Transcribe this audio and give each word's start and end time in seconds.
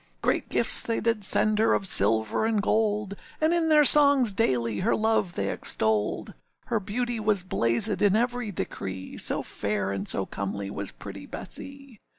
Great 0.23 0.49
gifts 0.49 0.81
they 0.81 0.99
did 0.99 1.23
send 1.23 1.59
her 1.59 1.75
of 1.75 1.85
silver 1.85 2.43
and 2.43 2.59
gold, 2.63 3.13
And 3.39 3.53
in 3.53 3.69
their 3.69 3.83
songs 3.83 4.33
daily 4.33 4.79
her 4.79 4.95
love 4.95 5.35
they 5.35 5.49
extolled: 5.51 6.33
Her 6.65 6.79
beauty 6.79 7.19
was 7.19 7.43
blazèd 7.43 8.01
in 8.01 8.15
every 8.15 8.49
decree, 8.51 9.19
So 9.19 9.43
fair 9.43 9.91
and 9.91 10.07
so 10.07 10.25
comely 10.25 10.71
was 10.71 10.89
pretty 10.91 11.27
Bessee. 11.27 11.99